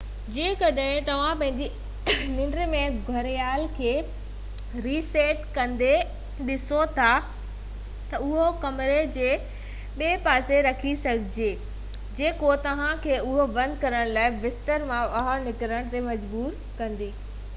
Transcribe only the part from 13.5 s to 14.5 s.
بند ڪرڻ لاءِ